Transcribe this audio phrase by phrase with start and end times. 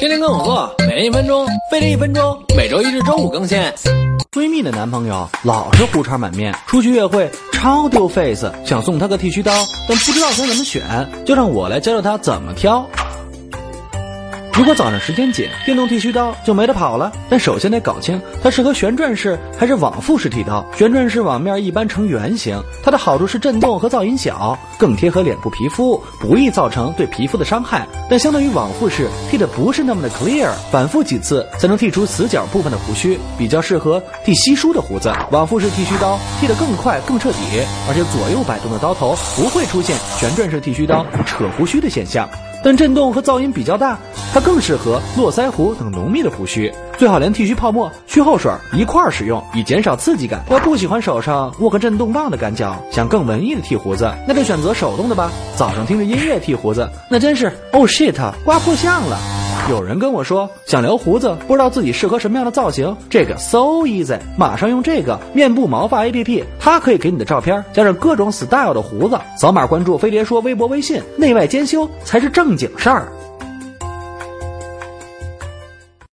[0.00, 3.58] 天天跟我做，每天一分钟，飞了一分钟，每周一至周五更新。
[4.32, 9.52] 闺蜜的男朋友老是胡茬满面，出去约会超丢 face，想送她个剃须刀，
[9.86, 10.82] 但不知道该怎么选，
[11.26, 12.88] 就让我来教教她怎么挑。
[14.60, 17.10] 如果早上时间紧，电动剃须刀就没得跑了。
[17.30, 20.62] 但首先得搞清它适合旋转式还是往复式剃刀。
[20.76, 27.88] 旋转式网面一般呈圆形，它的好处是震动和噪音小，更贴合脸部皮肤，不易造成对皮肤的伤害。
[28.10, 35.10] 但相对于往复式，剃的不是那么的 clear，反复几次才能剃出死角部分的胡须，比较适合剃稀疏的胡子。
[35.30, 37.38] 往复式剃须刀剃得更快更彻底，
[37.88, 42.28] 而且左右摆动的刀头不会出现旋转式剃须刀扯胡须的现象。
[42.62, 43.98] 但震动和噪音比较大，
[44.32, 50.44] 它更适合络腮胡等浓密的胡须，最好连剃须泡沫、去后水一块儿使用，以减少刺激感。
[50.50, 55.32] 要不喜欢手上握个震动棒的感觉，想更文艺的剃胡子，那就选择手动的吧。
[55.56, 59.18] 早上听着音乐剃胡子，那真是 oh shit，刮破相了。
[59.68, 73.12] 有人跟我说想留胡子，不知道自己适合什么样的造型，这个 so easy，马上用这个面部毛发 A P P，它可以给你的照片加上各种 style 的胡子，扫码关注飞碟说微博微信，内外兼修才是正经事儿。